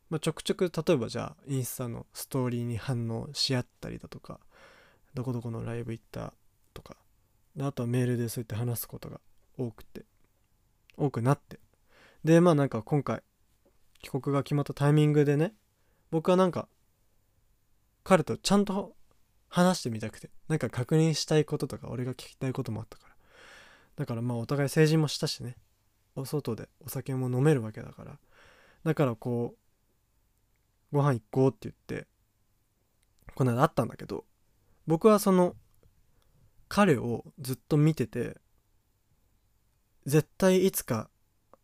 [0.08, 4.38] まあ、ちょくちょく例えばじゃあインスタのストーリーに反応し合ったりだとか
[5.14, 6.32] どこどこのライブ行った
[6.74, 6.94] とか
[7.56, 9.20] であとはメールでそうやって話すことが
[9.58, 10.04] 多くて
[10.96, 11.58] 多くなって。
[12.22, 13.24] でまあなんか今回
[14.00, 15.54] 帰国が決まったタイミングでね
[16.12, 16.68] 僕はなんか
[18.04, 18.94] 彼とちゃんと
[19.52, 20.30] 話してみたくて。
[20.48, 23.14] なんか確認したいこととか俺が聞きたいこともあったから。
[23.96, 25.56] だからまあお互い成人もしたしね。
[26.16, 28.18] お外でお酒も飲めるわけだから。
[28.82, 29.54] だからこ
[30.92, 32.06] うご飯行こうって言って
[33.34, 34.24] この間会ったんだけど
[34.86, 35.54] 僕はその
[36.68, 38.38] 彼をずっと見てて
[40.06, 41.10] 絶対いつか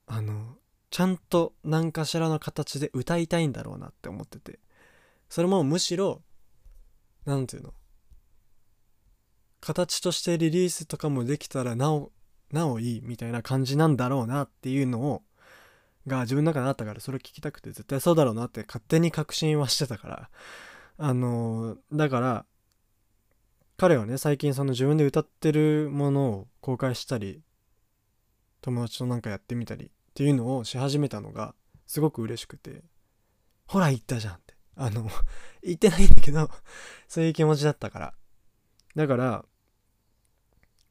[0.07, 0.57] あの
[0.91, 4.61] ちゃんと何かしらの形で歌いたいんだろうなって思ってて。
[5.29, 6.23] それもむしろ
[7.29, 7.75] 何て言うの？
[9.61, 12.11] 形としてリリースとかもできたらなお
[12.53, 15.23] なおいいみたいな感じなんだろうなっていうのを
[16.07, 20.31] が自分の中にあったからそれ聞きたくて絶対そうだろうなって勝手に確信はしてたから。
[20.97, 22.47] あのだから
[23.77, 27.43] 彼はね最近その自分で歌ってるものを公開したり
[28.63, 31.55] 友達となんかやってみたりっていうのをし始めたのが
[31.87, 32.83] すごく嬉しくて
[33.67, 34.39] ほら言ったじゃん
[34.79, 35.11] あの
[35.63, 36.49] 言ってないんだけど
[37.09, 38.15] そういう気持ちだったから。
[38.95, 39.45] だから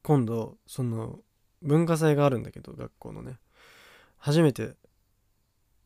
[0.02, 1.20] 今度その
[1.62, 3.40] 文化祭があるんだけど学校のね。
[4.18, 4.76] 初めて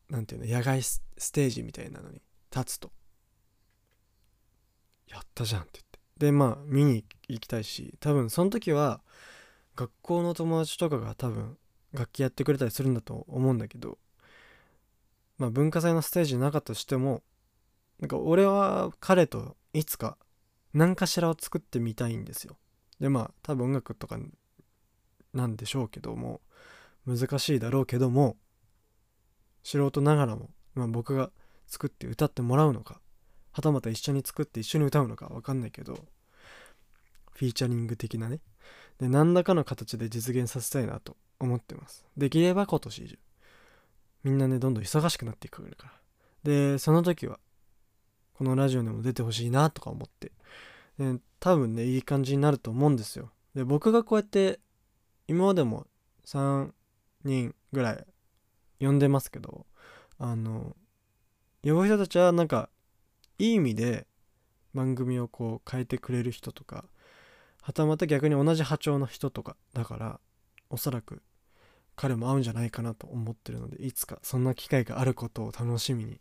[0.09, 2.21] なんていうの野外ステージみたいなのに
[2.55, 2.91] 立つと。
[5.07, 5.99] やったじゃんって言って。
[6.17, 9.01] でまあ見に行きたいし多分その時は
[9.75, 11.57] 学校の友達とかが多分
[11.93, 13.97] 楽器やってくれたりするんだと思うんだけど
[15.37, 17.23] まあ文化祭のステージなかったとしても
[18.03, 20.17] なんか俺は彼といつか
[20.73, 22.57] 何かしらを作ってみたいんですよ。
[22.99, 24.19] でまあ多分音楽とか
[25.33, 26.41] なんでしょうけども
[27.07, 28.35] 難しいだろうけども
[29.63, 31.31] 素人ながらも、まあ、僕が
[31.65, 32.99] 作って歌ってもらうのか
[33.53, 35.93] はたまた一緒に作って一緒に歌うのか分かんないけど
[37.31, 38.41] フィーチャリング的なね。
[38.99, 42.05] で何らかの形で実現させたいなと思ってます。
[42.17, 43.19] できれば今年中
[44.25, 45.93] みんなねどんどん忙しくなっていくから。
[46.43, 47.39] でその時は
[48.33, 50.31] このラジオにも出てほしいなとか思って。
[50.97, 53.31] で多分ねいい感じになると思うんですよ。
[53.55, 54.59] で僕がこうやって
[55.27, 55.87] 今までも
[56.25, 56.71] 3
[57.23, 58.05] 人ぐらい
[58.79, 59.65] 呼んでますけど
[60.17, 60.75] あの
[61.63, 62.69] 呼ぶ人たちはなんか
[63.39, 64.07] いい意味で
[64.73, 66.85] 番組をこう変えてくれる人とか
[67.61, 70.19] はたまた逆に同じ波長の人とかだから
[70.69, 71.21] おそらく
[71.95, 76.19] 彼も合うんじゃないかなと思ってるのでいつかそんな機会があることを楽しみに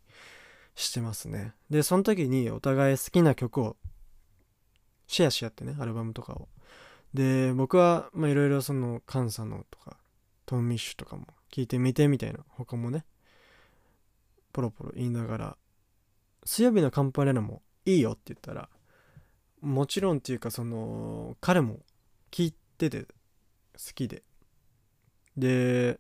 [0.75, 1.55] してますね。
[1.71, 3.77] でその時にお互い好きな曲を
[5.07, 6.49] シェアし合ってねアルバムとかを。
[7.15, 9.99] で僕はいろいろそのカンサのとか
[10.47, 13.05] トンミッシュとかも聞いてみてみたいな他もね
[14.53, 15.57] ポロポロ言いながら
[16.45, 18.69] 水曜日のカンパネラもいいよって言ったら
[19.61, 21.81] もちろんっていうかその彼も
[22.31, 23.07] 聞いてて好
[23.95, 24.23] きで。
[25.37, 25.99] で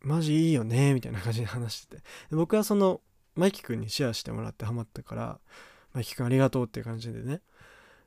[0.00, 2.02] マジいいよねみたいな感じで話してて。
[2.30, 3.00] 僕はその
[3.34, 5.40] マイキ君にシェアしてもらってハマったから
[5.92, 7.40] マイキ君ありがとうっていう感じでね。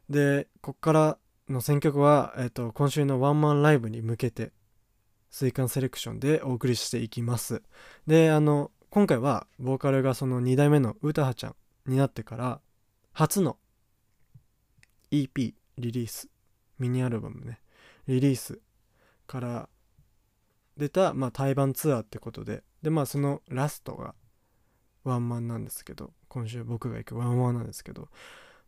[0.09, 1.17] でこっから
[1.49, 4.51] の選曲は、えっと、今週のワンマンライブに向けて
[5.29, 7.61] 水管セレクションでお送りしていきます。
[8.07, 12.61] であの今回はボーカルがその2代目の詩葉ちゃんになってから
[13.11, 13.57] 初の
[15.11, 16.29] EP リリース
[16.79, 17.59] ミニアルバムね
[18.07, 18.59] リリース
[19.27, 19.69] から
[20.77, 24.15] 出た、まあ、対バンツアーってことででまあそのラストが
[25.05, 28.09] ワンマンなんですけど今週僕が行くワンマンなんですけど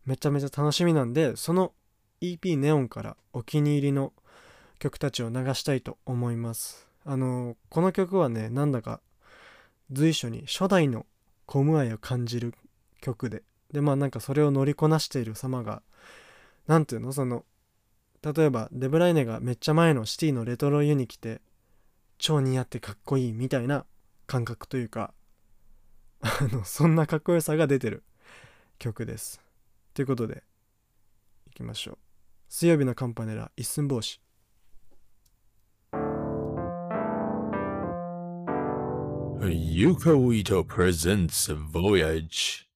[0.06, 1.72] めちゃめちゃ楽しみなんでその
[2.20, 4.12] EP ネオンからお気に入りの
[4.78, 6.88] 曲たちを流したいと思います。
[7.04, 9.00] あのこの曲はねなんだか
[9.90, 11.06] 随所に初代の
[11.46, 12.54] コム愛を感じる
[13.00, 15.82] 曲ででまあなんかそれを乗りこなしている様が
[16.66, 17.12] 何ていうの？
[17.12, 17.44] その
[18.22, 21.40] 例えばデブライネがめっちゃ前のシティのレトロユニ着て
[22.18, 23.84] 超似合ってかっこいいみたいな
[24.26, 25.12] 感覚というか
[26.20, 28.02] あのそんなかっこよさが出てる
[28.78, 29.40] 曲です。
[29.94, 30.42] ということで
[31.46, 31.98] いきましょう。
[32.48, 34.20] 水曜日のカンパネラ一寸法師。
[39.40, 42.66] Yuko Ito presents Voyage.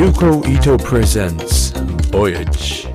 [0.00, 1.74] Yuko Ito presents
[2.10, 2.88] Voyage.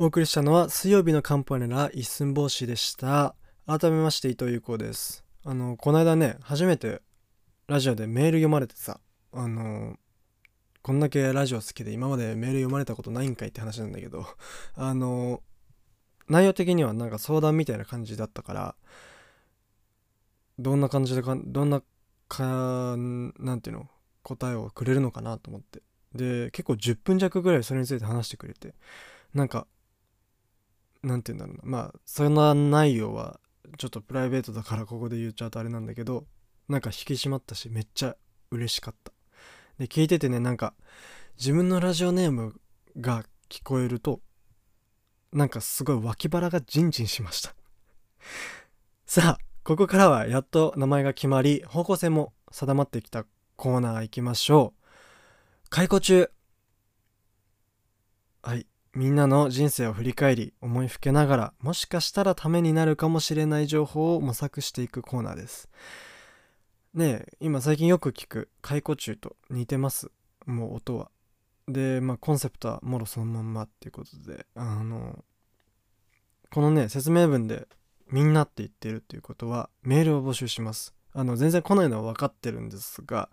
[0.00, 3.36] お送りしたのは水曜日のカンパネラ一寸法師でした
[3.68, 7.02] 改めまして伊藤優子ですあのこの間ね初めて
[7.68, 8.98] ラジオでメール読まれてさ
[9.32, 9.94] あの
[10.82, 14.26] こんだけラジオ好きで今までメール読まれたことないんかいって話なんだけど
[14.74, 15.40] あの
[16.28, 18.74] 内容的にはなんか相談みたいな感じだったから
[20.62, 21.82] どんな感じでかどんな
[22.28, 23.88] かなんていうの
[24.22, 25.82] 答えをくれるのかなと思って。
[26.14, 28.74] で結構10分弱ぐらいそれについて話してくれて。
[29.34, 29.66] なんか
[31.02, 31.78] なんて言うんだろうな。
[31.78, 33.40] まあそんな内容は
[33.78, 36.26] ちょっとプライベートだからここで言っちゃうとあれなんだけど
[36.68, 38.16] なんか引き締まったしめっちゃ
[38.50, 39.12] 嬉しかった。
[39.78, 40.74] で聞いててねなんか
[41.38, 42.60] 自分のラジオネーム
[43.00, 44.20] が聞こえると
[45.32, 47.54] なんかすごい脇腹がジンジンしました。
[49.06, 55.68] さあここからはやっと名前が決まり方向性も定まってきたコーナー行きましょう。
[55.68, 56.30] 解雇中。
[58.42, 58.66] はい。
[58.94, 65.68] みんなの人生を振り返り思いふけながらもしかしたらためになるかもしれない情報を模索していくコーナーです。
[66.92, 70.10] ねえ今最近よく聞く解雇中と似てます。
[70.44, 71.12] もう音は。
[71.68, 75.24] でまあコンセプトはもろそのまんまっていうことであの
[76.50, 77.68] このね説明文で
[78.12, 80.94] みんなって言ってるっていうことはメールを募集します。
[81.14, 83.28] あの全然来ないのは分かってるんですが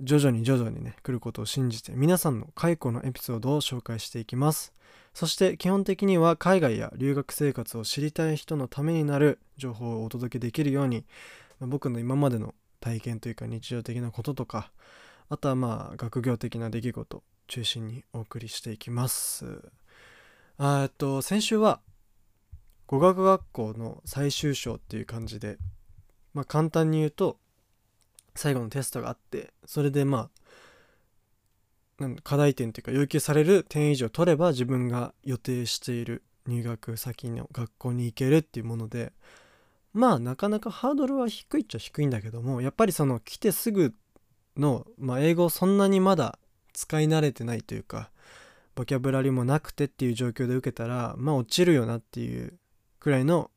[0.00, 4.72] 徐々に徐々にね来ることを信じて皆さんの解雇のエピソードを紹介していきます。
[5.12, 11.04] そして基本的には海外や留学生活を知りたい人のためになる情報をお届けできるように
[11.60, 14.72] 僕の今までの体験というか日常的なこととか
[15.28, 19.70] あとはまあ学業的な出来事中心にお送りしていきます。
[20.58, 21.80] えっと先週は
[22.86, 25.58] 語学学校の最終章っていう感じで
[26.32, 27.38] まあ簡単に言うと
[28.34, 30.30] 最後のテストがあってそれでま
[31.98, 39.12] あなん課題点というか要求される点以上取れば自分が予定している入学先の学校に行けるっていうもので
[39.92, 43.94] まあなかなかハードルは低いっちゃ低いんだけどもやっぱりその来てすぐ
[44.56, 46.38] の、まあ、英語そんなにまだ
[46.72, 48.10] 使い慣れてないというか
[48.74, 52.54] ボキャブラリーもなくてっていう状況で受けたらまあ落ちるよなっていう
[53.04, 53.50] くらいの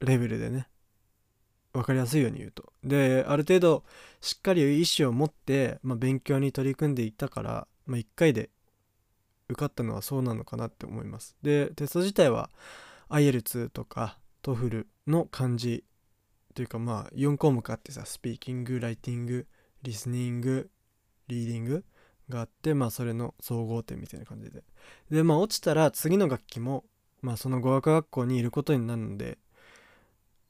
[0.00, 0.68] レベルでね
[1.72, 2.70] 分かりやすいように言うと。
[2.84, 3.84] である程度
[4.20, 8.50] しっかり意思を持って、まあ、勉強に取り組んでいったから、まあ、1回で
[9.48, 11.34] 受かったのはそうなのかなって思います。
[11.42, 12.50] でテスト自体は
[13.08, 15.84] IELTS とか TOEFL の感じ
[16.54, 19.46] というかまあ4項目あってさスピーキングライティング
[19.82, 20.68] リスニング
[21.28, 21.86] リーディング
[22.28, 24.62] があってまあそれの総合点みたいな感じで。
[25.10, 26.84] でまあ落ちたら次の学期も
[27.22, 29.38] まあその語学学校にいることになるので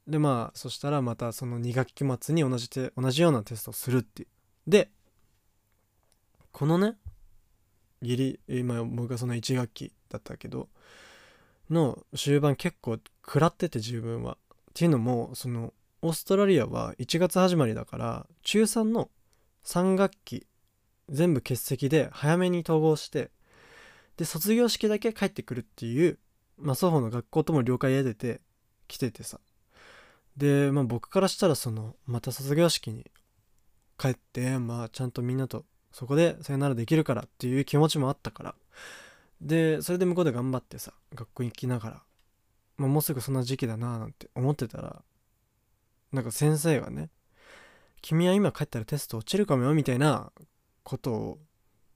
[0.07, 4.69] でまあそしたらまたその2学期末に同じて同じようなテストをするっていう。
[4.69, 4.89] で
[6.51, 6.95] このね
[8.01, 10.69] ギリ今僕がその1学期だったけど
[11.69, 14.37] の終盤結構食らってて自分は。
[14.71, 19.09] っていうのもそのオーストラリアは1月始まりだから中3の
[19.65, 20.47] 3学期
[21.09, 23.31] 全部欠席で早めに統合して
[24.15, 26.19] で卒業式だけ帰ってくるっていう、
[26.59, 28.41] まあ、双方の学校とも了解得てて
[28.87, 29.39] 来ててさ。
[30.37, 33.09] で、まあ、僕からしたらそのまた卒業式に
[33.97, 38.55] 帰ってまあちゃんとみんなとそこでさよならできるからっていう気持ちもあったから。
[39.41, 42.03] でそれで向こうで頑張ってさ学校行きながら、
[42.77, 45.01] まあ、もうすぐそんな時期だななんて思ってたら
[46.11, 47.09] なんか先生がね
[48.01, 50.33] 「君は今帰ったらテスト落ちるかもよ」みたいな
[50.83, 51.39] ことを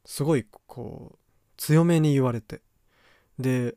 [0.05, 1.17] すごいこう
[1.57, 2.61] 強めに言われて。
[3.39, 3.75] で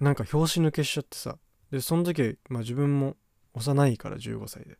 [0.00, 1.38] なんか拍子抜けしちゃってさ。
[1.70, 3.16] でその時、まあ、自分も
[3.54, 4.78] 幼いから15歳で。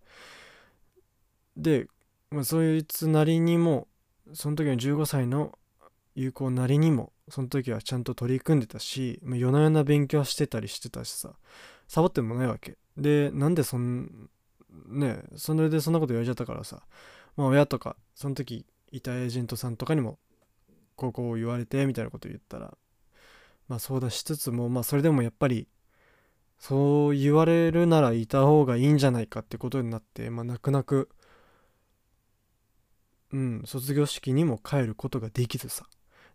[1.56, 1.86] で、
[2.30, 3.88] まあ、そいつなりにも
[4.32, 5.58] その時の15歳の
[6.14, 11.34] 有効なりにもその時はちゃんと取り組んでたし、まあ、夜な夜な勉強してたりしてたしさ。
[11.88, 12.78] サボってもないわけ。
[12.96, 14.28] でなんでそん
[14.86, 16.82] ねそれでそんなこと言われちゃったからさ。
[17.36, 20.18] まあ親とかその時いたエージェントさんとかにも
[20.96, 22.76] こうこう言われてみたいなこと言ったら
[23.68, 25.68] まあそうだしつつもまあそれでもやっぱり
[26.58, 31.08] そう言われるならいた方がいいんじゃないかってことになってまあ泣く泣く
[33.32, 35.86] うん卒業式にも帰ることができずさ。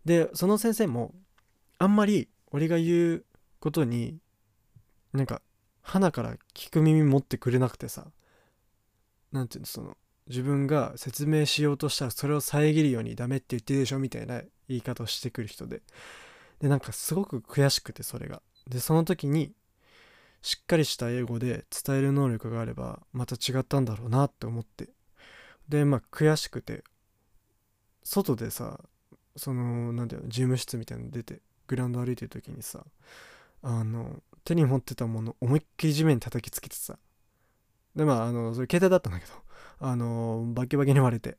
[0.04, 1.14] でその先生も
[1.78, 3.24] あんまり俺が言う
[3.58, 4.18] ことに
[5.12, 5.42] なんか
[5.82, 8.06] 鼻から聞く耳持ってくれなくてさ。
[9.32, 15.82] なんていうのその自分が説明しようとしたらそれを遮るようにダメって言ってるでしょみたいな言い方をしてくる人で。
[16.60, 18.42] でなんかすごく悔しくてそれが。
[18.68, 19.52] でその時に
[20.42, 24.90] しっかりした英語で伝える能力があればまた違ったんだろうなって思って。
[25.68, 26.82] でまあ悔しくて
[28.02, 28.80] 外でさ
[29.36, 32.84] そのなんていうの事務室みたいなの出てグラウンド歩いてる時にさ
[33.62, 36.98] あの手に持ってたもの思いっきり地面に叩きつけてさ
[37.94, 39.32] でまああのそれ携帯だったんだけど
[39.78, 41.36] あのバキバキに割れて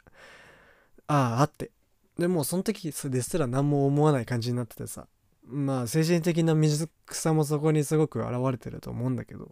[1.08, 1.72] あああって。
[2.18, 5.08] でもその時ですら何も思わない感じになっててさ。
[5.44, 9.52] まあ精神的な水草もそこにすごく現れてると思うんだけど。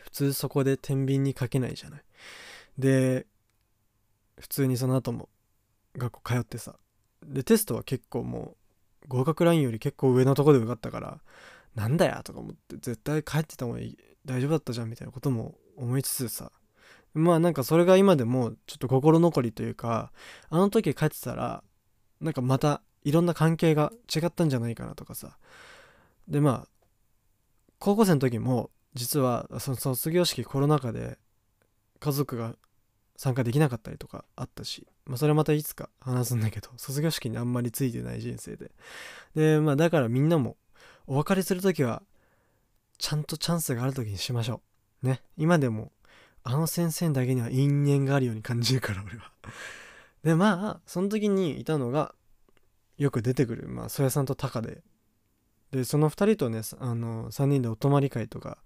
[0.00, 2.02] 普通そこで天秤にかけないじゃない。
[2.78, 3.26] で
[4.38, 5.28] 普通にその後も
[5.96, 6.76] 学校通ってさ。
[7.24, 8.56] でテストは結構も
[9.04, 11.20] う合格ラインより結構上のとこで受かったから
[11.74, 16.52] なんだよとか思って絶対帰ってた方がいい大丈夫だったじゃんみたいなことも思いつつさ。
[17.14, 20.12] まあなんかそれが今でもちょっと心残りというか
[20.50, 21.62] あの時帰ってたら
[22.20, 25.36] なんかまたいろんな関係が違ったんじゃないかなとかさ。
[26.28, 26.68] でまあ
[27.78, 31.18] 高校生の時も実はその卒業式コロナ禍で
[32.00, 32.56] 家族が
[33.16, 38.72] 参加できなかったりとかあったし、まあ、それはまたいつか話すんだけど卒業式にあんまりついてない人生で。
[39.34, 40.56] でまあだからみんなも
[41.06, 42.02] お別れする時は
[42.98, 44.62] ちゃんとチャンスがある時にしましょ
[45.02, 45.06] う。
[45.06, 45.22] ね。
[45.36, 45.92] 今でも
[46.44, 49.32] あの先生だけには因縁があるように感じるから俺は。
[50.22, 52.14] でまあその時にいたのが
[52.98, 54.82] よく出てくるまあ曽谷さんとタカで。
[55.70, 58.58] でその2人とねあの3人でお泊まり会とか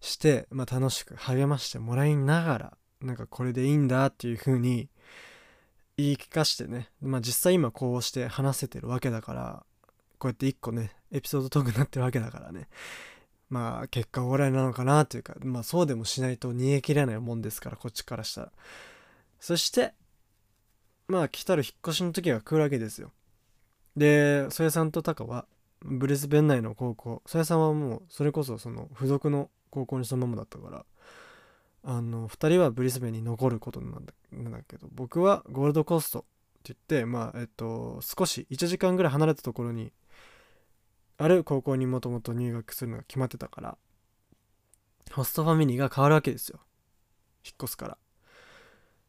[0.00, 4.88] して、まあ、楽しく励ましてもらいながらなんかこれでいいんだっていう風に
[5.96, 6.90] 言い聞かしてね。
[7.00, 9.66] まあ実際今こうして話せてるわけだから
[10.18, 12.68] こうやって一個ねエピソードトークになってるわけだからね。
[13.50, 18.52] まあ結果オーライなのかなというかまあそうでもしないと逃げ切れないもんですからこっちからしたら。
[19.40, 19.94] そして
[21.06, 23.12] まあ来たる引っ越しの時が来るわけですよ。
[23.96, 25.46] で曽谷さんとタカは
[25.82, 27.22] ブリスベン内の高校。
[27.26, 30.84] 曽谷さんはもうそれこそその付属の高校にそのままだったから
[31.84, 36.22] あの2人はブリスベンに残ることなんだなんだけど僕はゴールドコーストっ
[36.62, 39.92] て言ってまあえっと少し1時間ぐらい離れたところに
[41.18, 43.78] ある高校にもともと入学するのが決まってたから
[45.12, 46.60] ホストファミリーが変わるわけですよ。
[47.44, 47.98] 引っ越すから。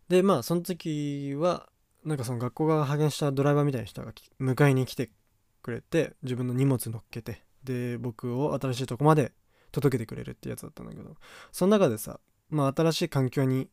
[0.08, 1.70] でまあその時は
[2.04, 5.12] なんかその学校が派遣したドライバーみたいな人が迎えに来て
[5.62, 9.34] くれて自分の荷物乗っけてで僕を新しいとこまで
[9.72, 11.16] 届けてくれるってやつだったんだけど
[11.52, 13.70] その中でさまあ新しい環境に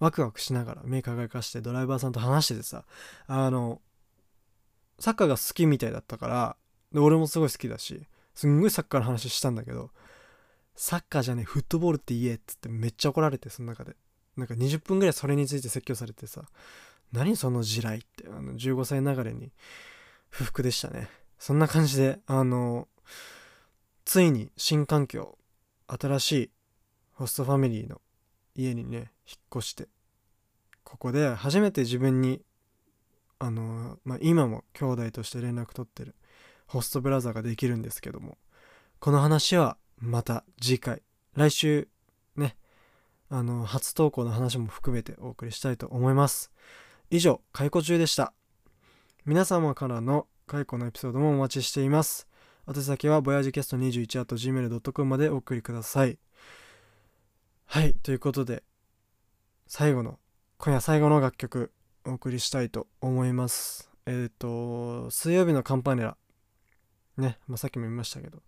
[0.00, 2.84] ワクワクしながら目輝かしてドライバーさんと話しててさ
[3.26, 3.80] あの
[4.98, 6.56] サッカーが好きみたいだったから
[6.92, 8.02] で俺もすごい好きだし
[8.34, 9.90] すんごいサッカーの話したんだけど
[10.74, 13.96] サッカーじゃねえフットボールって言えっつってめっちゃ怒られてその中で。
[14.36, 16.44] なんか20分ぐらいそれについて説教されてさ
[17.12, 19.52] 何その地雷ってあの15歳ながらに
[20.28, 21.08] 不服でしたね。
[21.38, 22.86] そんな感じであの
[24.04, 25.36] ついに新環境
[25.88, 26.50] 新しい
[27.12, 28.00] ホストファミリーの
[28.54, 29.06] 家にね引っ
[29.56, 29.88] 越して
[30.84, 32.40] ここで初めて自分に
[33.38, 36.14] あのまあ今も兄弟として連絡取ってる。
[36.70, 38.38] ホストブラザーができるんですけども。
[39.00, 41.02] この話はまた次回。
[41.34, 41.88] 来週
[42.36, 42.56] ね
[43.28, 46.52] あの初投稿の話も含めてお送りしたいと思います。
[47.10, 48.32] 以上解雇中でした。
[49.26, 52.28] 皆様からの解雇のエピソードもお待ちしています。
[52.68, 56.18] 宛先はボヤジキャスト 21.gmail.com までお送りください。
[57.66, 58.62] はいということで
[59.66, 60.20] 最後の
[60.58, 61.72] 今夜最後の楽曲
[62.04, 63.90] お送りしたいと思います。
[64.06, 66.16] えっ、ー、と水曜日のカンパネラ。
[67.20, 68.38] ね、まあ、さっきも言いましたけど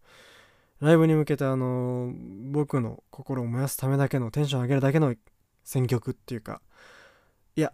[0.80, 2.12] ライブに向けてあの、
[2.50, 5.14] 僕の心を燃やすためだけのテンション上げるだけの
[5.62, 6.60] 選曲っていうか
[7.54, 7.72] いや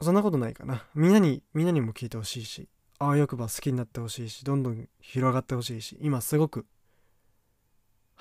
[0.00, 0.84] そんなことないかな。
[0.94, 2.68] みんなにみんなにも聴いてほしいし
[2.98, 6.66] ああよくば好きになってほしいしどんどん広がってほしいし今すごく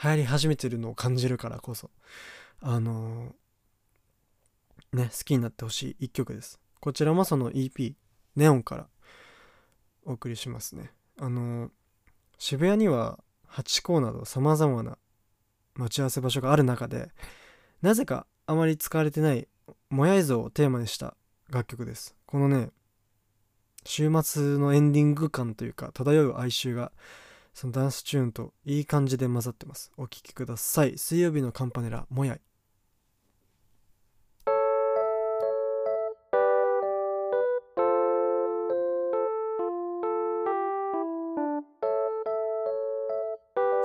[0.03, 1.89] 流行り始めてるのを感じるからこそ
[2.61, 6.59] あのー、ね好きになってほしい一曲です。
[6.79, 7.93] こちらもその EP
[8.35, 8.87] ネオンから
[10.05, 10.91] お送りしますね。
[11.19, 11.71] あの、
[12.37, 14.97] 渋谷にはハチ公などさまざまな
[15.75, 17.09] 待ち合わせ場所がある中で
[17.81, 19.47] なぜかあまり使われてない
[19.89, 21.15] もやい像をテーマにした
[21.49, 22.15] 楽曲です。
[22.25, 22.69] このね
[23.85, 26.91] 週末のエンディング感というか漂う哀愁が
[27.53, 29.91] そのダンスチューンといい感じで混ざってます。
[29.97, 30.97] お聴きください。
[30.97, 32.41] 水曜日のカンパネラもやい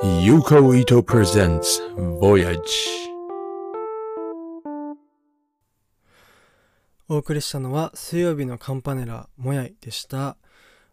[0.03, 1.81] Yuko Ito presents
[2.21, 2.59] Voyage.
[7.09, 10.37] お送りしたのは水曜日のカンパネラもやいでした。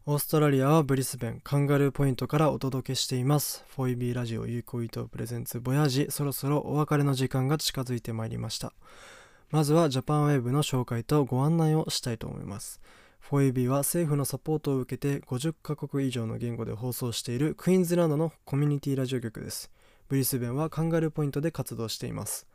[0.05, 3.65] オーストラリアはブリスベンカンガルーポイントからお届けしています。
[3.75, 6.05] 4EB ラジオ Yukou ITO presents Voyage。
[6.11, 8.73] そろそろお別れの時間が近づいてまいりました。
[9.49, 12.79] まずはジャパンウェーブの紹介とご案内をしたいと思います。
[13.19, 19.71] 4EB は政府のサポートを受けて50カ国以上の言語で放送しているクイーンズランドのコミュニティラジオ局です。
[20.07, 22.47] ブリスベンはカンガルーポイントで活動しています。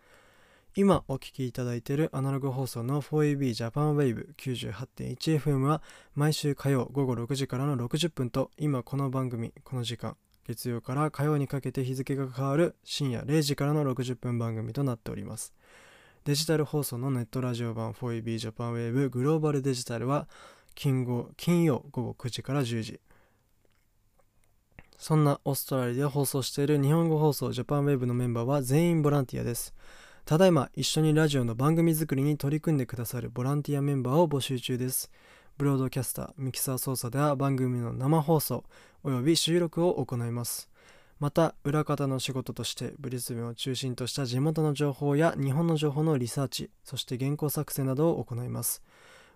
[0.77, 5.81] 今お聴きいただいているアナログ放送の 4EB ジャパンウェイブ 98.1FM は
[6.17, 10.17] 毎週火曜午後6時からの60分と今この番組この時間
[10.49, 15.55] 月曜から火曜にかけて日付が変わる深夜0時からの60分番組となっております。
[16.25, 20.27] デジタル放送のネットラジオ版 4AB ジャパンウェーブグローバルデジタルは
[20.75, 23.01] 金曜金曜午後9時から10時。
[24.97, 29.75] そんなオーストラリアで放送している日本語放送ジャパンウェーブのメンバーは全員ボランティアです。
[30.25, 35.11] ただいま一緒にラジオの番組作りに取り組んでくださるボランティアメンバーを募集中です。
[35.59, 38.65] ブロードキャスターミキサー操作では番組の生放送
[39.03, 40.71] および収録を行います。
[41.21, 48.83] また裏方の仕事としてブリスベンを中心とした地元の情報や日本の情報のリサーチそして原稿作成などを行います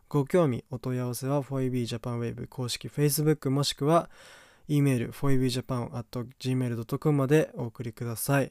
[0.09, 4.09] ご興味、お問い合わせは 4EBJapanWave 公式 Facebook もしくは
[4.67, 8.51] e メール 4EBJapan.gmail.com までお送りください。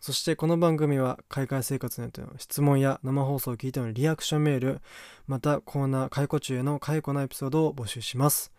[0.00, 4.80] そしてこの番組は海外生活についての質問や生放送を聞いてのリアクションメール、
[5.28, 8.50] またコーナー解雇中への解雇のエピソードを募集します。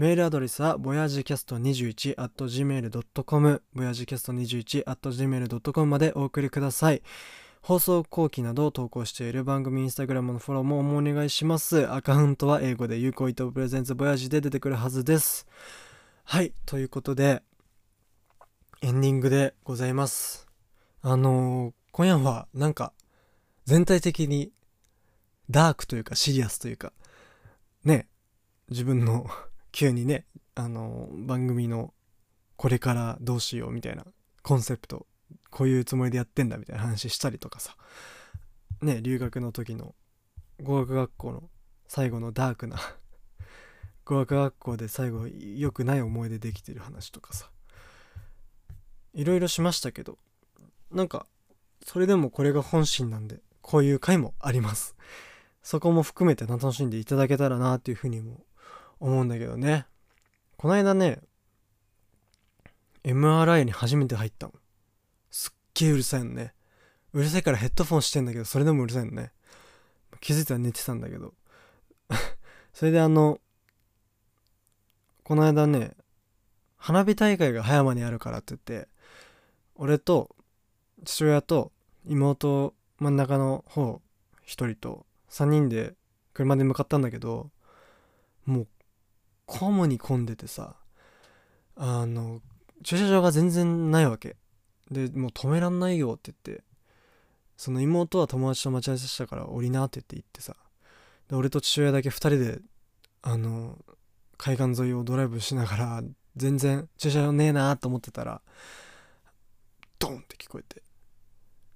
[0.00, 7.02] メールアドレスは voyagecast21.gmail.com voyagecast21.gmail.com までお送りください。
[7.60, 11.86] 放送後期などを投稿している番組インスタグラムのフォローもお願いします。
[11.92, 15.46] アカウントは英語で有効糸プレゼンツボヤジで出てくるはずです。
[16.24, 17.42] はい、ということで、
[18.80, 20.46] エンディングでございます。
[21.02, 22.94] あのー、今夜はなんか
[23.66, 24.50] 全体的に
[25.50, 26.94] ダークというかシリアスというか、
[27.84, 28.08] ね、
[28.70, 29.26] 自分の
[29.72, 31.94] 急にね、あの、番組の
[32.56, 34.04] これからどうしようみたいな
[34.42, 35.06] コンセプト
[35.50, 37.76] こういうつもりでやってんだみたいな話したりとかさ。
[38.82, 39.94] ね留学の時の
[40.62, 41.50] 語学学校の
[41.86, 42.78] 最後のダークな
[44.06, 47.50] 語学学校で最後良くない思い出できてる話とかさ。
[49.12, 50.18] いろいろしましたけど
[50.92, 51.26] なんか
[51.84, 54.94] それでもこれが本心なんでこういう回もあります。
[55.62, 58.44] そこも含めて楽しんでいただけたらなっていうふうにも
[59.00, 59.86] 思うんだけどね。
[60.56, 61.20] この間ね
[63.02, 64.52] MRI に初めて入ったの。
[65.30, 66.54] すっげえうるさいのね。
[67.12, 69.32] うるさいからヘッドフォンしてんだけどそれでもうるさいのね。
[70.20, 71.34] 気づいたら寝てたんだけど。
[72.72, 73.40] それであの
[75.24, 75.96] この間ね
[76.76, 78.88] 花火大会が葉山にあるからって言って
[79.76, 80.34] 俺と
[81.04, 81.72] 父親と
[82.06, 84.02] 妹真ん中の方
[84.44, 85.94] 一人と3人で
[86.34, 87.50] 車で向かったんだけど
[88.44, 88.68] もう
[89.50, 90.76] コムに混んでてさ
[91.74, 92.40] あの
[92.84, 94.36] 駐車場が全然ないわけ。
[94.92, 96.64] でもう止めらんないよって言って
[97.56, 100.56] その妹は友達と待ち合わせしたから降りなって言って行ってさ
[101.28, 102.60] で俺と父親だけ2人で
[103.22, 103.78] あの
[104.36, 106.02] 海岸沿いをドライブしながら
[106.36, 108.40] 全然駐車場ねえなと思ってたら
[109.98, 110.82] ドンって聞こえて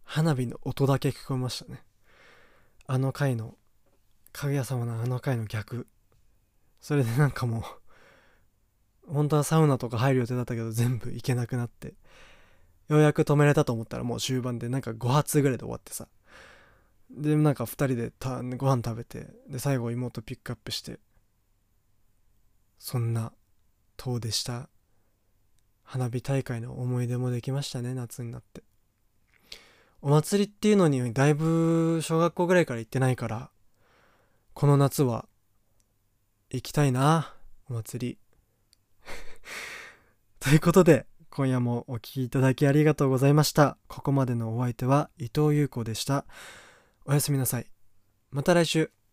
[0.04, 1.82] 花火の音だけ聞こえましたね。
[2.86, 3.56] あの回の
[4.32, 5.86] かぐや様のあの回の逆。
[6.84, 7.64] それでなんかも
[9.08, 11.94] う本当はサウナとか入る予定だったけど全部行けなくなって
[12.88, 16.08] ようやく止められたと思ったらもう終盤でなんか5発ぐらいで終わってさ。
[17.10, 20.98] でなんか2人でたご飯食べてで最後妹ピックアップして
[22.78, 23.32] そんな
[23.96, 24.68] 遠出した
[25.84, 28.62] 花火大会の思い出もできましたね夏になって。
[30.02, 33.48] お祭りっていうのにだいぶ小学校ぐらいから行ってないから
[34.52, 35.24] この夏は
[36.54, 37.34] 行きたいな
[37.68, 38.18] お祭り。
[40.38, 43.76] ということで今夜もお聴きいただきありがとうございました。
[43.88, 46.26] ここまでのお相手は伊藤優子でした。
[47.06, 47.66] おやすみなさい。
[48.30, 49.03] また来週。